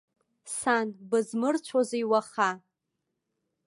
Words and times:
Сан, 0.57 0.87
бызмырцәозеи 1.09 2.03
уаха. 2.11 2.49